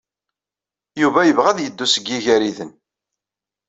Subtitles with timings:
[1.01, 2.71] Yuba yebɣa ad yeddu seg Igariden.